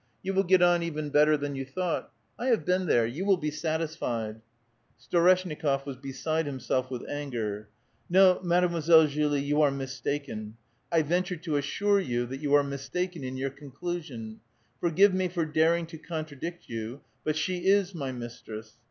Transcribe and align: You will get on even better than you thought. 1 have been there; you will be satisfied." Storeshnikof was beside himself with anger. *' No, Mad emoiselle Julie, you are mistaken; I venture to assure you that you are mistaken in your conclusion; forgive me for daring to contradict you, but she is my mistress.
You 0.23 0.33
will 0.33 0.41
get 0.41 0.63
on 0.63 0.81
even 0.81 1.11
better 1.11 1.37
than 1.37 1.55
you 1.55 1.63
thought. 1.63 2.11
1 2.37 2.47
have 2.47 2.65
been 2.65 2.87
there; 2.87 3.05
you 3.05 3.23
will 3.23 3.37
be 3.37 3.51
satisfied." 3.51 4.41
Storeshnikof 4.99 5.85
was 5.85 5.95
beside 5.95 6.47
himself 6.47 6.89
with 6.89 7.07
anger. 7.07 7.69
*' 7.87 8.09
No, 8.09 8.39
Mad 8.41 8.63
emoiselle 8.63 9.07
Julie, 9.09 9.43
you 9.43 9.61
are 9.61 9.69
mistaken; 9.69 10.57
I 10.91 11.03
venture 11.03 11.35
to 11.35 11.55
assure 11.55 11.99
you 11.99 12.25
that 12.25 12.41
you 12.41 12.55
are 12.55 12.63
mistaken 12.63 13.23
in 13.23 13.37
your 13.37 13.51
conclusion; 13.51 14.39
forgive 14.79 15.13
me 15.13 15.27
for 15.27 15.45
daring 15.45 15.85
to 15.85 15.99
contradict 15.99 16.67
you, 16.67 17.01
but 17.23 17.35
she 17.37 17.67
is 17.67 17.93
my 17.93 18.11
mistress. 18.11 18.77